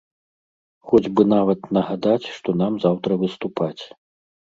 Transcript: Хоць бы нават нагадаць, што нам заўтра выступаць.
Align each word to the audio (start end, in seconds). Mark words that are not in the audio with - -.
Хоць 0.91 1.09
бы 1.17 1.27
нават 1.35 1.69
нагадаць, 1.79 2.25
што 2.41 2.59
нам 2.65 2.83
заўтра 2.89 3.23
выступаць. 3.25 3.79